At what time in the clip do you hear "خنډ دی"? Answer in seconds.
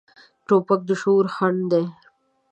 1.35-1.85